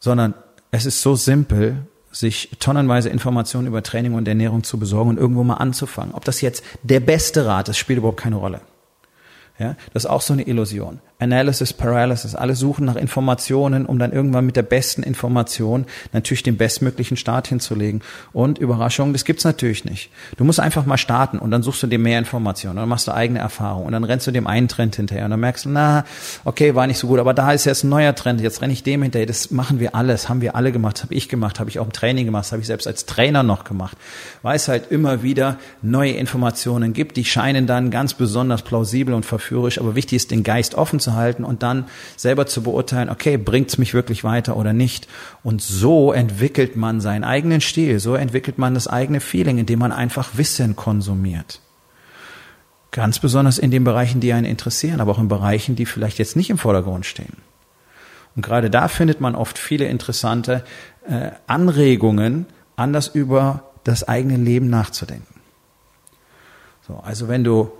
Sondern 0.00 0.32
es 0.70 0.86
ist 0.86 1.02
so 1.02 1.14
simpel, 1.14 1.86
sich 2.12 2.50
tonnenweise 2.60 3.08
Informationen 3.08 3.66
über 3.66 3.82
Training 3.82 4.14
und 4.14 4.28
Ernährung 4.28 4.62
zu 4.62 4.78
besorgen 4.78 5.10
und 5.10 5.18
irgendwo 5.18 5.42
mal 5.42 5.54
anzufangen. 5.54 6.14
Ob 6.14 6.24
das 6.24 6.40
jetzt 6.42 6.62
der 6.82 7.00
beste 7.00 7.46
Rat 7.46 7.68
ist, 7.68 7.78
spielt 7.78 7.98
überhaupt 7.98 8.20
keine 8.20 8.36
Rolle. 8.36 8.60
Ja, 9.58 9.76
das 9.92 10.04
ist 10.04 10.10
auch 10.10 10.22
so 10.22 10.32
eine 10.32 10.46
Illusion. 10.46 11.00
Analysis 11.22 11.72
Paralysis. 11.72 12.34
Alle 12.34 12.54
suchen 12.54 12.84
nach 12.84 12.96
Informationen, 12.96 13.86
um 13.86 13.98
dann 13.98 14.12
irgendwann 14.12 14.44
mit 14.44 14.56
der 14.56 14.62
besten 14.62 15.02
Information 15.02 15.86
natürlich 16.12 16.42
den 16.42 16.56
bestmöglichen 16.56 17.16
Start 17.16 17.46
hinzulegen. 17.46 18.02
Und 18.32 18.58
Überraschung, 18.58 19.12
das 19.12 19.24
gibt's 19.24 19.44
natürlich 19.44 19.84
nicht. 19.84 20.10
Du 20.36 20.44
musst 20.44 20.60
einfach 20.60 20.84
mal 20.84 20.98
starten 20.98 21.38
und 21.38 21.50
dann 21.50 21.62
suchst 21.62 21.82
du 21.84 21.86
dir 21.86 21.98
mehr 21.98 22.18
Informationen, 22.18 22.76
dann 22.76 22.88
machst 22.88 23.06
du 23.06 23.12
eigene 23.12 23.38
Erfahrungen 23.38 23.86
und 23.86 23.92
dann 23.92 24.04
rennst 24.04 24.26
du 24.26 24.32
dem 24.32 24.46
einen 24.46 24.68
Trend 24.68 24.96
hinterher 24.96 25.24
und 25.24 25.30
dann 25.30 25.40
merkst 25.40 25.64
du, 25.64 25.68
na, 25.68 26.04
okay, 26.44 26.74
war 26.74 26.86
nicht 26.86 26.98
so 26.98 27.06
gut, 27.06 27.20
aber 27.20 27.34
da 27.34 27.52
ist 27.52 27.64
jetzt 27.64 27.84
ein 27.84 27.88
neuer 27.88 28.14
Trend, 28.14 28.40
jetzt 28.40 28.60
renne 28.60 28.72
ich 28.72 28.82
dem 28.82 29.02
hinterher. 29.02 29.26
Das 29.26 29.50
machen 29.50 29.78
wir 29.78 29.94
alles, 29.94 30.28
haben 30.28 30.40
wir 30.40 30.56
alle 30.56 30.72
gemacht, 30.72 31.02
habe 31.02 31.14
ich 31.14 31.28
gemacht, 31.28 31.60
habe 31.60 31.70
ich 31.70 31.78
auch 31.78 31.86
im 31.86 31.92
Training 31.92 32.26
gemacht, 32.26 32.50
habe 32.50 32.60
ich 32.60 32.66
selbst 32.66 32.86
als 32.86 33.06
Trainer 33.06 33.42
noch 33.42 33.64
gemacht. 33.64 33.96
Weil 34.42 34.56
es 34.56 34.66
halt 34.66 34.90
immer 34.90 35.22
wieder 35.22 35.58
neue 35.82 36.12
Informationen 36.12 36.92
gibt, 36.92 37.16
die 37.16 37.24
scheinen 37.24 37.66
dann 37.66 37.90
ganz 37.90 38.14
besonders 38.14 38.62
plausibel 38.62 39.14
und 39.14 39.24
verführerisch, 39.24 39.78
aber 39.78 39.94
wichtig 39.94 40.16
ist, 40.16 40.30
den 40.32 40.42
Geist 40.42 40.74
offen 40.74 40.98
zu 40.98 41.11
halten 41.14 41.44
und 41.44 41.62
dann 41.62 41.86
selber 42.16 42.46
zu 42.46 42.62
beurteilen, 42.62 43.10
okay, 43.10 43.36
bringt's 43.36 43.78
mich 43.78 43.94
wirklich 43.94 44.24
weiter 44.24 44.56
oder 44.56 44.72
nicht? 44.72 45.08
Und 45.42 45.62
so 45.62 46.12
entwickelt 46.12 46.76
man 46.76 47.00
seinen 47.00 47.24
eigenen 47.24 47.60
Stil, 47.60 48.00
so 48.00 48.14
entwickelt 48.14 48.58
man 48.58 48.74
das 48.74 48.88
eigene 48.88 49.20
Feeling, 49.20 49.58
indem 49.58 49.78
man 49.78 49.92
einfach 49.92 50.36
Wissen 50.36 50.76
konsumiert. 50.76 51.60
Ganz 52.90 53.18
besonders 53.18 53.58
in 53.58 53.70
den 53.70 53.84
Bereichen, 53.84 54.20
die 54.20 54.32
einen 54.32 54.46
interessieren, 54.46 55.00
aber 55.00 55.12
auch 55.12 55.18
in 55.18 55.28
Bereichen, 55.28 55.76
die 55.76 55.86
vielleicht 55.86 56.18
jetzt 56.18 56.36
nicht 56.36 56.50
im 56.50 56.58
Vordergrund 56.58 57.06
stehen. 57.06 57.38
Und 58.36 58.42
gerade 58.42 58.70
da 58.70 58.88
findet 58.88 59.20
man 59.20 59.34
oft 59.34 59.58
viele 59.58 59.86
interessante 59.86 60.64
äh, 61.08 61.30
Anregungen, 61.46 62.46
anders 62.76 63.08
über 63.08 63.64
das 63.84 64.06
eigene 64.06 64.36
Leben 64.36 64.70
nachzudenken. 64.70 65.40
So, 66.86 66.96
also 67.04 67.28
wenn 67.28 67.44
du 67.44 67.72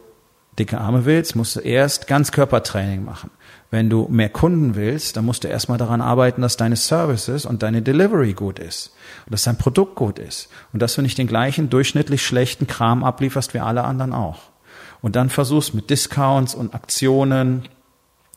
dicke 0.59 0.79
Arme 0.79 1.05
willst, 1.05 1.37
musst 1.37 1.57
du 1.57 1.61
erst 1.61 2.07
Ganzkörpertraining 2.07 3.05
machen. 3.05 3.31
Wenn 3.71 3.89
du 3.89 4.07
mehr 4.11 4.29
Kunden 4.29 4.75
willst, 4.75 5.17
dann 5.17 5.25
musst 5.25 5.45
du 5.45 5.49
erstmal 5.49 5.79
daran 5.79 6.03
arbeiten, 6.03 6.43
dass 6.43 6.59
deine 6.59 6.77
Services 6.77 7.47
und 7.47 7.63
deine 7.63 7.81
Delivery 7.81 8.35
gut 8.35 8.59
ist 8.59 8.93
und 9.25 9.33
dass 9.33 9.45
dein 9.45 9.57
Produkt 9.57 9.95
gut 9.95 10.19
ist 10.19 10.51
und 10.75 10.83
dass 10.83 10.95
du 10.95 11.01
nicht 11.01 11.17
den 11.17 11.27
gleichen 11.27 11.71
durchschnittlich 11.71 12.25
schlechten 12.25 12.67
Kram 12.67 13.03
ablieferst 13.03 13.55
wie 13.55 13.61
alle 13.61 13.85
anderen 13.85 14.13
auch. 14.13 14.41
Und 15.01 15.17
dann 15.17 15.31
versuchst 15.31 15.75
mit 15.75 15.89
Discounts 15.89 16.55
und 16.55 16.75
Aktionen 16.75 17.63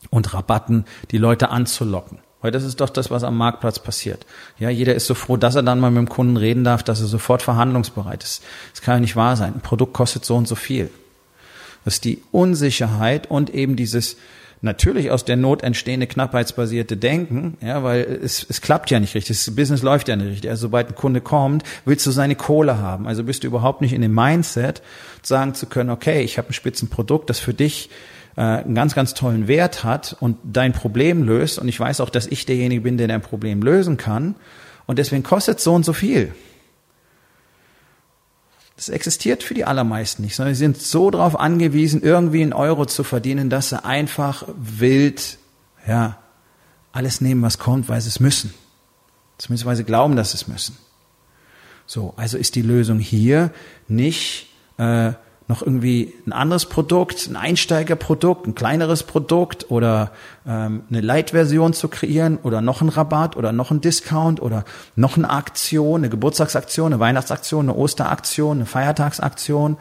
und 0.09 0.33
Rabatten 0.33 0.85
die 1.11 1.17
Leute 1.17 1.49
anzulocken. 1.49 2.19
Weil 2.41 2.51
das 2.51 2.63
ist 2.63 2.79
doch 2.79 2.89
das, 2.89 3.11
was 3.11 3.23
am 3.23 3.37
Marktplatz 3.37 3.79
passiert. 3.79 4.25
Ja, 4.57 4.69
jeder 4.69 4.95
ist 4.95 5.07
so 5.07 5.15
froh, 5.15 5.35
dass 5.35 5.55
er 5.55 5.63
dann 5.63 5.79
mal 5.79 5.91
mit 5.91 5.97
dem 5.97 6.09
Kunden 6.09 6.37
reden 6.37 6.63
darf, 6.63 6.83
dass 6.83 7.01
er 7.01 7.07
sofort 7.07 7.41
verhandlungsbereit 7.41 8.23
ist. 8.23 8.43
Das 8.71 8.81
kann 8.81 8.95
ja 8.95 8.99
nicht 8.99 9.15
wahr 9.15 9.35
sein. 9.35 9.55
Ein 9.55 9.61
Produkt 9.61 9.93
kostet 9.93 10.25
so 10.25 10.35
und 10.35 10.47
so 10.47 10.55
viel. 10.55 10.89
Das 11.85 11.95
ist 11.95 12.05
die 12.05 12.21
Unsicherheit 12.31 13.29
und 13.29 13.53
eben 13.53 13.75
dieses 13.75 14.17
natürlich 14.61 15.11
aus 15.11 15.23
der 15.23 15.37
Not 15.37 15.63
entstehende 15.63 16.07
knappheitsbasierte 16.07 16.97
Denken, 16.97 17.57
ja, 17.61 17.83
weil 17.83 18.01
es, 18.01 18.45
es 18.49 18.61
klappt 18.61 18.89
ja 18.89 18.99
nicht 18.99 19.15
richtig, 19.15 19.37
das 19.37 19.55
Business 19.55 19.83
läuft 19.83 20.07
ja 20.07 20.15
nicht 20.15 20.27
richtig. 20.27 20.49
Also 20.49 20.63
sobald 20.63 20.89
ein 20.89 20.95
Kunde 20.95 21.21
kommt, 21.21 21.63
willst 21.85 22.05
du 22.05 22.11
seine 22.11 22.35
Kohle 22.35 22.79
haben. 22.79 23.07
Also 23.07 23.23
bist 23.23 23.43
du 23.43 23.47
überhaupt 23.47 23.81
nicht 23.81 23.93
in 23.93 24.01
dem 24.01 24.13
Mindset, 24.13 24.81
sagen 25.21 25.53
zu 25.53 25.67
können, 25.67 25.91
okay, 25.91 26.21
ich 26.21 26.37
habe 26.37 26.49
ein 26.49 26.53
Spitzenprodukt, 26.53 27.29
das 27.29 27.39
für 27.39 27.53
dich 27.53 27.89
äh, 28.35 28.41
einen 28.41 28.75
ganz, 28.75 28.95
ganz 28.95 29.13
tollen 29.13 29.47
Wert 29.47 29.83
hat 29.83 30.17
und 30.19 30.37
dein 30.43 30.73
Problem 30.73 31.23
löst. 31.23 31.59
Und 31.59 31.67
ich 31.67 31.79
weiß 31.79 32.01
auch, 32.01 32.09
dass 32.09 32.27
ich 32.27 32.45
derjenige 32.45 32.81
bin, 32.81 32.97
der 32.97 33.07
dein 33.07 33.21
Problem 33.21 33.61
lösen 33.61 33.97
kann. 33.97 34.35
Und 34.87 34.99
deswegen 34.99 35.23
kostet 35.23 35.59
es 35.59 35.63
so 35.63 35.73
und 35.73 35.85
so 35.85 35.93
viel. 35.93 36.33
Das 38.85 38.93
existiert 38.93 39.41
für 39.41 39.55
die 39.55 39.65
allermeisten 39.65 40.21
nicht, 40.21 40.35
sondern 40.35 40.53
sie 40.53 40.59
sind 40.59 40.77
so 40.79 41.09
darauf 41.09 41.39
angewiesen, 41.39 42.03
irgendwie 42.03 42.43
einen 42.43 42.53
Euro 42.53 42.85
zu 42.85 43.03
verdienen, 43.03 43.49
dass 43.49 43.69
sie 43.69 43.83
einfach 43.83 44.43
wild, 44.57 45.39
ja, 45.87 46.19
alles 46.91 47.19
nehmen, 47.19 47.41
was 47.41 47.57
kommt, 47.57 47.89
weil 47.89 47.99
sie 47.99 48.09
es 48.09 48.19
müssen. 48.19 48.53
Zumindest 49.39 49.65
weil 49.65 49.75
sie 49.75 49.85
glauben, 49.85 50.15
dass 50.15 50.31
sie 50.31 50.37
es 50.37 50.47
müssen. 50.47 50.77
So, 51.87 52.13
also 52.15 52.37
ist 52.37 52.53
die 52.53 52.61
Lösung 52.61 52.99
hier 52.99 53.49
nicht 53.87 54.49
äh, 54.77 55.13
noch 55.47 55.61
irgendwie 55.61 56.13
ein 56.25 56.33
anderes 56.33 56.65
Produkt, 56.65 57.27
ein 57.27 57.35
Einsteigerprodukt, 57.35 58.47
ein 58.47 58.55
kleineres 58.55 59.03
Produkt 59.03 59.69
oder 59.69 60.11
ähm, 60.47 60.83
eine 60.89 61.01
Light-Version 61.01 61.73
zu 61.73 61.87
kreieren 61.87 62.37
oder 62.41 62.61
noch 62.61 62.81
ein 62.81 62.89
Rabatt 62.89 63.37
oder 63.37 63.51
noch 63.51 63.69
ein 63.69 63.81
Discount 63.81 64.41
oder 64.41 64.65
noch 64.95 65.17
eine 65.17 65.29
Aktion, 65.29 66.01
eine 66.01 66.09
Geburtstagsaktion, 66.09 66.93
eine 66.93 66.99
Weihnachtsaktion, 66.99 67.69
eine 67.69 67.77
Osteraktion, 67.77 68.57
eine 68.57 68.65
Feiertagsaktion, 68.65 69.77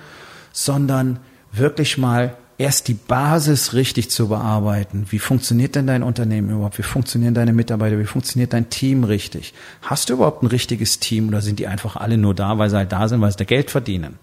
sondern 0.52 1.20
wirklich 1.50 1.96
mal 1.96 2.36
erst 2.58 2.88
die 2.88 2.94
Basis 2.94 3.72
richtig 3.72 4.10
zu 4.10 4.28
bearbeiten. 4.28 5.06
Wie 5.10 5.18
funktioniert 5.18 5.74
denn 5.74 5.86
dein 5.86 6.02
Unternehmen 6.02 6.50
überhaupt? 6.50 6.78
Wie 6.78 6.82
funktionieren 6.82 7.34
deine 7.34 7.52
Mitarbeiter? 7.52 7.98
Wie 7.98 8.04
funktioniert 8.04 8.52
dein 8.52 8.70
Team 8.70 9.04
richtig? 9.04 9.54
Hast 9.82 10.08
du 10.08 10.14
überhaupt 10.14 10.42
ein 10.42 10.46
richtiges 10.46 11.00
Team 11.00 11.28
oder 11.28 11.40
sind 11.40 11.58
die 11.58 11.66
einfach 11.66 11.96
alle 11.96 12.18
nur 12.18 12.34
da, 12.34 12.58
weil 12.58 12.70
sie 12.70 12.76
halt 12.76 12.92
da 12.92 13.08
sind, 13.08 13.20
weil 13.20 13.30
sie 13.30 13.38
da 13.38 13.44
Geld 13.44 13.70
verdienen? 13.70 14.18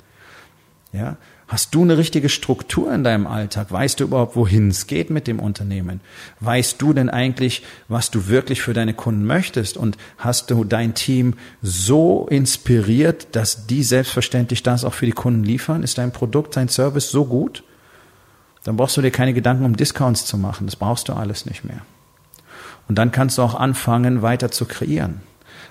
Ja, 0.94 1.18
Hast 1.52 1.76
du 1.76 1.82
eine 1.82 1.98
richtige 1.98 2.30
Struktur 2.30 2.94
in 2.94 3.04
deinem 3.04 3.28
Alltag? 3.28 3.74
Weißt 3.74 4.00
du 4.00 4.06
überhaupt, 4.06 4.38
wohin 4.38 4.70
es 4.70 4.88
geht 4.88 5.10
mit 5.10 5.28
dem 5.28 5.42
Unternehmen? 5.42 6.00
Weißt 6.40 6.82
du 6.82 6.94
denn 6.94 7.10
eigentlich, 7.10 7.64
was 7.90 8.10
du 8.10 8.30
wirklich 8.30 8.62
für 8.62 8.72
deine 8.72 8.94
Kunden 8.94 9.26
möchtest? 9.26 9.76
Und 9.76 9.98
hast 10.18 10.50
du 10.50 10.64
dein 10.64 10.94
Team 10.94 11.34
so 11.62 12.26
inspiriert, 12.30 13.36
dass 13.36 13.68
die 13.68 13.84
selbstverständlich 13.84 14.64
das 14.64 14.86
auch 14.86 14.94
für 14.94 15.06
die 15.06 15.12
Kunden 15.12 15.44
liefern? 15.44 15.84
Ist 15.84 15.98
dein 15.98 16.14
Produkt, 16.14 16.56
dein 16.56 16.70
Service 16.70 17.12
so 17.12 17.26
gut? 17.26 17.66
Dann 18.64 18.78
brauchst 18.78 18.96
du 18.96 19.02
dir 19.02 19.12
keine 19.12 19.34
Gedanken 19.34 19.66
um 19.66 19.76
Discounts 19.76 20.26
zu 20.26 20.38
machen. 20.38 20.68
Das 20.68 20.78
brauchst 20.78 21.10
du 21.10 21.14
alles 21.14 21.46
nicht 21.46 21.66
mehr. 21.66 21.82
Und 22.88 22.96
dann 22.96 23.12
kannst 23.12 23.38
du 23.38 23.42
auch 23.42 23.56
anfangen, 23.56 24.22
weiter 24.22 24.52
zu 24.52 24.64
kreieren. 24.64 25.20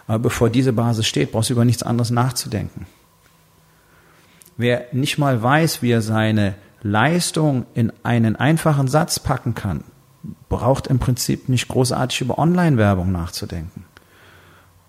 Aber 0.07 0.19
bevor 0.19 0.51
diese 0.51 0.75
Basis 0.75 1.07
steht, 1.07 1.33
brauchst 1.33 1.49
du 1.49 1.55
über 1.55 1.65
nichts 1.65 1.83
anderes 1.83 2.11
nachzudenken. 2.11 2.85
Wer 4.61 4.89
nicht 4.93 5.17
mal 5.17 5.43
weiß, 5.43 5.81
wie 5.81 5.91
er 5.91 6.03
seine 6.03 6.55
Leistung 6.83 7.65
in 7.73 7.95
einen 8.03 8.37
einfachen 8.37 8.89
Satz 8.89 9.19
packen 9.19 9.55
kann, 9.55 9.85
braucht 10.51 10.87
im 10.87 10.99
Prinzip 10.99 11.49
nicht 11.49 11.67
großartig 11.69 12.21
über 12.21 12.39
Online-Werbung 12.39 13.11
nachzudenken. 13.11 13.87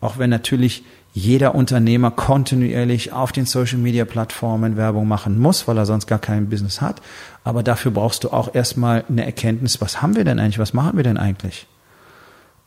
Auch 0.02 0.18
wenn 0.18 0.30
natürlich 0.30 0.84
jeder 1.14 1.56
Unternehmer 1.56 2.12
kontinuierlich 2.12 3.14
auf 3.14 3.32
den 3.32 3.46
Social-Media-Plattformen 3.46 4.76
Werbung 4.76 5.08
machen 5.08 5.40
muss, 5.40 5.70
weil 5.70 5.78
er 5.78 5.86
sonst 5.86 6.06
gar 6.06 6.20
kein 6.20 6.50
Business 6.50 6.82
hat. 6.82 7.02
Aber 7.46 7.64
dafür 7.64 7.92
brauchst 7.92 8.26
du 8.26 8.32
auch 8.32 8.54
erstmal 8.54 9.06
eine 9.08 9.26
Erkenntnis, 9.26 9.80
was 9.80 10.02
haben 10.02 10.18
wir 10.18 10.26
denn 10.26 10.38
eigentlich, 10.38 10.60
was 10.60 10.74
machen 10.74 10.98
wir 10.98 11.06
denn 11.06 11.18
eigentlich? 11.18 11.66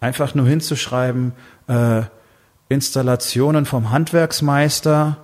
Einfach 0.00 0.34
nur 0.34 0.46
hinzuschreiben, 0.46 1.32
äh, 1.66 2.04
Installationen 2.70 3.66
vom 3.66 3.90
Handwerksmeister 3.90 5.18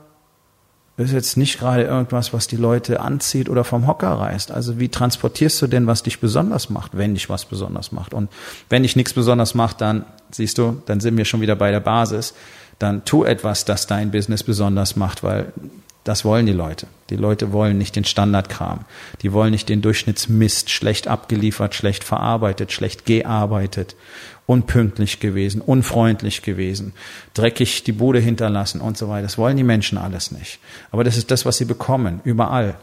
das 1.01 1.09
ist 1.09 1.15
jetzt 1.15 1.37
nicht 1.39 1.59
gerade 1.59 1.85
irgendwas, 1.85 2.35
was 2.35 2.47
die 2.47 2.57
Leute 2.57 3.01
anzieht 3.01 3.49
oder 3.49 3.65
vom 3.65 3.87
Hocker 3.87 4.11
reißt. 4.11 4.53
Also 4.53 4.79
wie 4.79 4.91
transportierst 4.91 5.63
du 5.63 5.67
denn, 5.67 5.87
was 5.87 6.03
dich 6.03 6.21
besonders 6.21 6.69
macht, 6.69 6.95
wenn 6.95 7.15
dich 7.15 7.31
was 7.31 7.47
besonders 7.47 7.91
macht? 7.91 8.13
Und 8.13 8.29
wenn 8.69 8.83
dich 8.83 8.97
nichts 8.97 9.15
besonders 9.15 9.55
macht, 9.55 9.81
dann 9.81 10.05
siehst 10.31 10.59
du, 10.59 10.83
dann 10.85 11.01
sind 11.01 11.17
wir 11.17 11.25
schon 11.25 11.41
wieder 11.41 11.57
bei 11.57 11.71
der 11.71 11.81
Basis. 11.81 12.35
Dann 12.79 13.03
tu 13.07 13.25
etwas, 13.25 13.65
das 13.65 13.87
dein 13.87 14.11
Business 14.11 14.43
besonders 14.43 14.95
macht, 14.95 15.23
weil 15.23 15.55
das 16.05 16.25
wollen 16.25 16.47
die 16.47 16.53
Leute. 16.53 16.87
Die 17.11 17.17
Leute 17.17 17.53
wollen 17.53 17.77
nicht 17.77 17.97
den 17.97 18.05
Standardkram. 18.05 18.85
Die 19.23 19.33
wollen 19.33 19.51
nicht 19.51 19.69
den 19.69 19.83
Durchschnittsmist, 19.83 20.71
schlecht 20.71 21.09
abgeliefert, 21.09 21.75
schlecht 21.75 22.05
verarbeitet, 22.05 22.73
schlecht 22.73 23.05
gearbeitet 23.05 23.97
unpünktlich 24.51 25.21
gewesen, 25.21 25.61
unfreundlich 25.61 26.43
gewesen, 26.43 26.93
dreckig 27.35 27.85
die 27.85 27.93
Bude 27.93 28.19
hinterlassen 28.19 28.81
und 28.81 28.99
so 28.99 29.09
weiter. 29.09 29.23
Das 29.23 29.39
wollen 29.39 29.57
die 29.57 29.63
Menschen 29.63 29.97
alles 29.97 30.33
nicht. 30.33 30.59
Aber 30.91 31.05
das 31.05 31.17
ist 31.17 31.31
das, 31.31 31.47
was 31.47 31.59
sie 31.59 31.67
bekommen, 31.67 32.21
überall. 32.25 32.75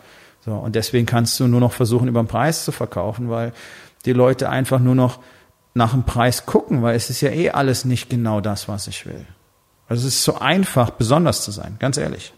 So, 0.46 0.54
und 0.54 0.76
deswegen 0.76 1.06
kannst 1.06 1.38
du 1.42 1.48
nur 1.48 1.60
noch 1.60 1.74
versuchen, 1.74 2.08
über 2.08 2.24
den 2.24 2.28
Preis 2.28 2.64
zu 2.64 2.72
verkaufen, 2.72 3.30
weil 3.30 3.52
die 4.06 4.14
Leute 4.14 4.50
einfach 4.50 4.80
nur 4.80 4.96
noch 4.96 5.20
nach 5.74 5.92
dem 5.92 6.04
Preis 6.04 6.46
gucken, 6.46 6.84
weil 6.84 6.96
es 6.96 7.10
ist 7.10 7.20
ja 7.20 7.32
eh 7.32 7.50
alles 7.50 7.84
nicht 7.84 8.10
genau 8.10 8.40
das, 8.40 8.70
was 8.70 8.88
ich 8.88 9.06
will. 9.06 9.26
Also 9.90 10.08
es 10.08 10.16
ist 10.16 10.24
so 10.24 10.40
einfach, 10.40 10.92
besonders 10.92 11.44
zu 11.44 11.52
sein, 11.52 11.76
ganz 11.80 11.98
ehrlich. 11.98 12.32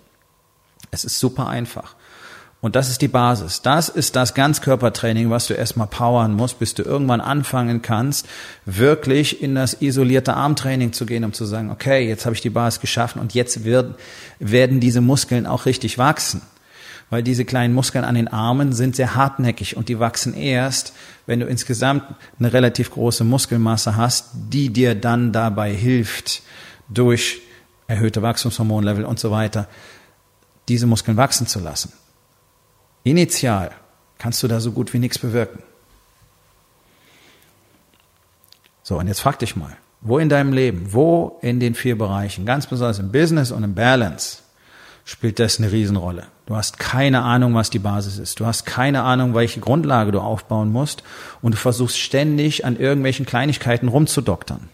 Es 0.91 1.03
ist 1.03 1.19
super 1.19 1.47
einfach. 1.47 1.95
Und 2.61 2.75
das 2.75 2.89
ist 2.89 3.01
die 3.01 3.07
Basis. 3.07 3.61
Das 3.61 3.87
ist 3.87 4.17
das 4.17 4.33
Ganzkörpertraining, 4.33 5.29
was 5.29 5.47
du 5.47 5.53
erstmal 5.53 5.87
powern 5.87 6.33
musst, 6.33 6.59
bis 6.59 6.73
du 6.73 6.83
irgendwann 6.83 7.21
anfangen 7.21 7.81
kannst, 7.81 8.27
wirklich 8.65 9.41
in 9.41 9.55
das 9.55 9.81
isolierte 9.81 10.33
Armtraining 10.33 10.91
zu 10.91 11.05
gehen, 11.05 11.23
um 11.23 11.31
zu 11.31 11.45
sagen, 11.45 11.71
okay, 11.71 12.05
jetzt 12.05 12.25
habe 12.25 12.35
ich 12.35 12.41
die 12.41 12.49
Basis 12.49 12.81
geschaffen 12.81 13.21
und 13.21 13.33
jetzt 13.33 13.63
wird, 13.63 13.97
werden 14.39 14.81
diese 14.81 14.99
Muskeln 14.99 15.45
auch 15.45 15.65
richtig 15.65 15.97
wachsen. 15.97 16.41
weil 17.09 17.23
diese 17.23 17.45
kleinen 17.45 17.73
Muskeln 17.73 18.05
an 18.05 18.15
den 18.15 18.27
Armen 18.27 18.73
sind 18.73 18.95
sehr 18.95 19.15
hartnäckig 19.15 19.75
und 19.75 19.89
die 19.89 19.99
wachsen 19.99 20.33
erst, 20.33 20.93
wenn 21.25 21.39
du 21.39 21.47
insgesamt 21.47 22.03
eine 22.39 22.53
relativ 22.53 22.91
große 22.91 23.23
Muskelmasse 23.23 23.95
hast, 23.95 24.29
die 24.33 24.69
dir 24.69 24.95
dann 24.95 25.31
dabei 25.31 25.73
hilft, 25.73 26.43
durch 26.87 27.41
erhöhte 27.87 28.21
Wachstumshormonlevel 28.21 29.05
und 29.05 29.19
so 29.19 29.31
weiter, 29.31 29.67
diese 30.69 30.87
Muskeln 30.87 31.17
wachsen 31.17 31.47
zu 31.47 31.59
lassen. 31.59 31.91
Initial 33.03 33.71
kannst 34.17 34.41
du 34.43 34.47
da 34.47 34.59
so 34.59 34.71
gut 34.71 34.93
wie 34.93 34.99
nichts 34.99 35.17
bewirken. 35.17 35.63
So, 38.83 38.97
und 38.97 39.07
jetzt 39.07 39.19
frag 39.19 39.39
dich 39.39 39.55
mal, 39.55 39.75
wo 40.01 40.17
in 40.19 40.29
deinem 40.29 40.53
Leben, 40.53 40.93
wo 40.93 41.37
in 41.41 41.59
den 41.59 41.75
vier 41.75 41.97
Bereichen, 41.97 42.45
ganz 42.45 42.67
besonders 42.67 42.99
im 42.99 43.11
Business 43.11 43.51
und 43.51 43.63
im 43.63 43.75
Balance, 43.75 44.39
spielt 45.05 45.39
das 45.39 45.59
eine 45.59 45.71
Riesenrolle. 45.71 46.27
Du 46.45 46.55
hast 46.55 46.79
keine 46.79 47.21
Ahnung, 47.21 47.53
was 47.53 47.69
die 47.69 47.79
Basis 47.79 48.17
ist. 48.17 48.39
Du 48.39 48.45
hast 48.45 48.65
keine 48.65 49.03
Ahnung, 49.03 49.35
welche 49.35 49.59
Grundlage 49.59 50.11
du 50.11 50.19
aufbauen 50.19 50.71
musst 50.71 51.03
und 51.41 51.53
du 51.53 51.57
versuchst 51.57 51.99
ständig 51.99 52.65
an 52.65 52.77
irgendwelchen 52.77 53.25
Kleinigkeiten 53.25 53.87
rumzudoktern. 53.87 54.69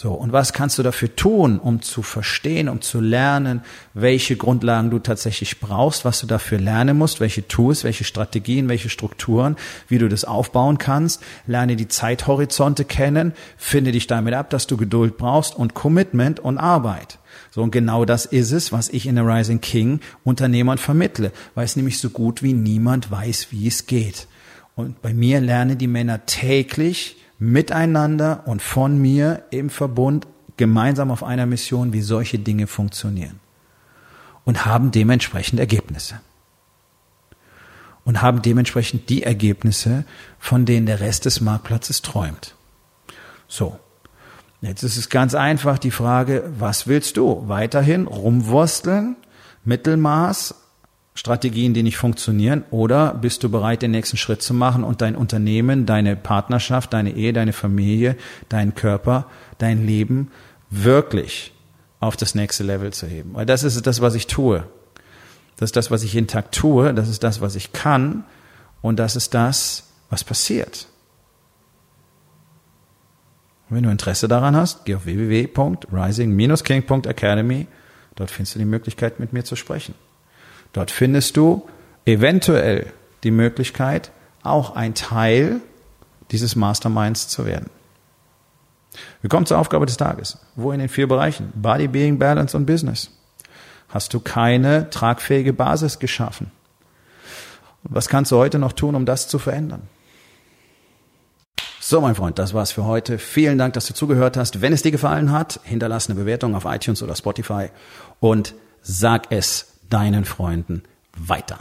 So, 0.00 0.12
und 0.12 0.30
was 0.30 0.52
kannst 0.52 0.78
du 0.78 0.84
dafür 0.84 1.16
tun, 1.16 1.58
um 1.58 1.82
zu 1.82 2.02
verstehen, 2.02 2.68
um 2.68 2.80
zu 2.80 3.00
lernen, 3.00 3.62
welche 3.94 4.36
Grundlagen 4.36 4.90
du 4.90 5.00
tatsächlich 5.00 5.58
brauchst, 5.58 6.04
was 6.04 6.20
du 6.20 6.28
dafür 6.28 6.60
lernen 6.60 6.96
musst, 6.96 7.18
welche 7.18 7.48
Tools, 7.48 7.82
welche 7.82 8.04
Strategien, 8.04 8.68
welche 8.68 8.90
Strukturen, 8.90 9.56
wie 9.88 9.98
du 9.98 10.08
das 10.08 10.24
aufbauen 10.24 10.78
kannst. 10.78 11.20
Lerne 11.48 11.74
die 11.74 11.88
Zeithorizonte 11.88 12.84
kennen, 12.84 13.32
finde 13.56 13.90
dich 13.90 14.06
damit 14.06 14.34
ab, 14.34 14.50
dass 14.50 14.68
du 14.68 14.76
Geduld 14.76 15.16
brauchst 15.16 15.56
und 15.56 15.74
Commitment 15.74 16.38
und 16.38 16.58
Arbeit. 16.58 17.18
So, 17.50 17.64
und 17.64 17.72
genau 17.72 18.04
das 18.04 18.24
ist 18.24 18.52
es, 18.52 18.70
was 18.70 18.90
ich 18.90 19.04
in 19.04 19.16
der 19.16 19.26
Rising 19.26 19.60
King 19.60 19.98
Unternehmern 20.22 20.78
vermittle, 20.78 21.32
weil 21.56 21.64
es 21.64 21.74
nämlich 21.74 21.98
so 21.98 22.10
gut 22.10 22.44
wie 22.44 22.52
niemand 22.52 23.10
weiß, 23.10 23.48
wie 23.50 23.66
es 23.66 23.86
geht. 23.86 24.28
Und 24.76 25.02
bei 25.02 25.12
mir 25.12 25.40
lernen 25.40 25.76
die 25.76 25.88
Männer 25.88 26.24
täglich, 26.24 27.16
miteinander 27.38 28.42
und 28.46 28.62
von 28.62 28.98
mir 28.98 29.44
im 29.50 29.70
Verbund 29.70 30.26
gemeinsam 30.56 31.10
auf 31.10 31.22
einer 31.22 31.46
Mission, 31.46 31.92
wie 31.92 32.02
solche 32.02 32.38
Dinge 32.38 32.66
funktionieren. 32.66 33.40
Und 34.44 34.66
haben 34.66 34.90
dementsprechend 34.90 35.60
Ergebnisse. 35.60 36.20
Und 38.04 38.22
haben 38.22 38.42
dementsprechend 38.42 39.08
die 39.08 39.22
Ergebnisse, 39.22 40.04
von 40.38 40.64
denen 40.64 40.86
der 40.86 41.00
Rest 41.00 41.26
des 41.26 41.40
Marktplatzes 41.40 42.02
träumt. 42.02 42.54
So. 43.46 43.78
Jetzt 44.60 44.82
ist 44.82 44.96
es 44.96 45.08
ganz 45.08 45.36
einfach 45.36 45.78
die 45.78 45.92
Frage, 45.92 46.50
was 46.58 46.88
willst 46.88 47.16
du? 47.16 47.44
Weiterhin 47.46 48.08
rumwursteln, 48.08 49.14
Mittelmaß, 49.64 50.54
Strategien, 51.18 51.74
die 51.74 51.82
nicht 51.82 51.96
funktionieren? 51.96 52.62
Oder 52.70 53.12
bist 53.12 53.42
du 53.42 53.48
bereit, 53.48 53.82
den 53.82 53.90
nächsten 53.90 54.16
Schritt 54.16 54.40
zu 54.40 54.54
machen 54.54 54.84
und 54.84 55.00
dein 55.00 55.16
Unternehmen, 55.16 55.84
deine 55.84 56.14
Partnerschaft, 56.14 56.92
deine 56.92 57.10
Ehe, 57.10 57.32
deine 57.32 57.52
Familie, 57.52 58.16
deinen 58.48 58.76
Körper, 58.76 59.26
dein 59.58 59.84
Leben 59.84 60.30
wirklich 60.70 61.52
auf 61.98 62.16
das 62.16 62.36
nächste 62.36 62.62
Level 62.62 62.92
zu 62.92 63.08
heben? 63.08 63.34
Weil 63.34 63.46
das 63.46 63.64
ist 63.64 63.84
das, 63.84 64.00
was 64.00 64.14
ich 64.14 64.28
tue. 64.28 64.62
Das 65.56 65.70
ist 65.70 65.76
das, 65.76 65.90
was 65.90 66.04
ich 66.04 66.12
jeden 66.12 66.28
Tag 66.28 66.52
tue. 66.52 66.94
Das 66.94 67.08
ist 67.08 67.24
das, 67.24 67.40
was 67.40 67.56
ich 67.56 67.72
kann. 67.72 68.22
Und 68.80 69.00
das 69.00 69.16
ist 69.16 69.34
das, 69.34 69.88
was 70.10 70.22
passiert. 70.22 70.86
Wenn 73.68 73.82
du 73.82 73.90
Interesse 73.90 74.28
daran 74.28 74.54
hast, 74.54 74.84
geh 74.84 74.94
auf 74.94 75.04
www.rising-king.academy. 75.04 77.66
Dort 78.14 78.30
findest 78.30 78.54
du 78.54 78.60
die 78.60 78.66
Möglichkeit, 78.66 79.18
mit 79.18 79.32
mir 79.32 79.42
zu 79.42 79.56
sprechen. 79.56 79.96
Dort 80.72 80.90
findest 80.90 81.36
du 81.36 81.66
eventuell 82.04 82.92
die 83.24 83.30
Möglichkeit, 83.30 84.10
auch 84.42 84.76
ein 84.76 84.94
Teil 84.94 85.60
dieses 86.30 86.56
Masterminds 86.56 87.28
zu 87.28 87.46
werden. 87.46 87.70
Wir 89.20 89.30
kommen 89.30 89.46
zur 89.46 89.58
Aufgabe 89.58 89.86
des 89.86 89.96
Tages. 89.96 90.38
Wo 90.56 90.72
in 90.72 90.78
den 90.78 90.88
vier 90.88 91.08
Bereichen? 91.08 91.52
Body, 91.54 91.88
Being, 91.88 92.18
Balance 92.18 92.56
und 92.56 92.66
Business. 92.66 93.10
Hast 93.88 94.12
du 94.12 94.20
keine 94.20 94.90
tragfähige 94.90 95.52
Basis 95.52 95.98
geschaffen? 95.98 96.50
Was 97.82 98.08
kannst 98.08 98.32
du 98.32 98.36
heute 98.36 98.58
noch 98.58 98.72
tun, 98.72 98.94
um 98.94 99.06
das 99.06 99.28
zu 99.28 99.38
verändern? 99.38 99.82
So, 101.80 102.02
mein 102.02 102.14
Freund, 102.14 102.38
das 102.38 102.52
war's 102.52 102.70
für 102.70 102.84
heute. 102.84 103.18
Vielen 103.18 103.56
Dank, 103.56 103.72
dass 103.72 103.86
du 103.86 103.94
zugehört 103.94 104.36
hast. 104.36 104.60
Wenn 104.60 104.74
es 104.74 104.82
dir 104.82 104.90
gefallen 104.90 105.32
hat, 105.32 105.60
hinterlass 105.62 106.10
eine 106.10 106.18
Bewertung 106.18 106.54
auf 106.54 106.66
iTunes 106.66 107.02
oder 107.02 107.16
Spotify 107.16 107.70
und 108.20 108.54
sag 108.82 109.28
es 109.30 109.77
deinen 109.90 110.24
Freunden 110.24 110.82
weiter. 111.16 111.60